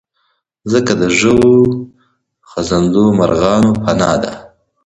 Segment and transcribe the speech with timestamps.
[0.63, 1.57] مځکه د ژوي،
[2.49, 4.33] خزنده، مرغانو پناه ده.